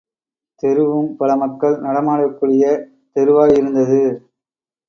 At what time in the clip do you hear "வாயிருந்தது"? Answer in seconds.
3.37-4.01